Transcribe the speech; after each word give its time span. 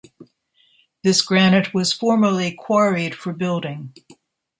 This 1.03 1.21
granite 1.21 1.75
was 1.75 1.93
formerly 1.93 2.55
quarried 2.57 3.13
for 3.13 3.33
building. 3.33 3.93